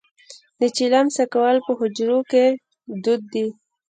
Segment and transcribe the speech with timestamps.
[0.59, 2.45] د چلم څکول په حجرو کې
[3.03, 3.47] دود دی.